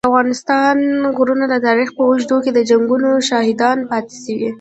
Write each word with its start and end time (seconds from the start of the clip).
د 0.03 0.05
افغانستان 0.09 0.77
غرونه 1.17 1.45
د 1.49 1.55
تاریخ 1.67 1.89
په 1.97 2.01
اوږدو 2.07 2.37
کي 2.43 2.51
د 2.53 2.59
جنګونو 2.69 3.09
شاهدان 3.29 3.77
پاته 3.89 4.15
سوي. 4.23 4.49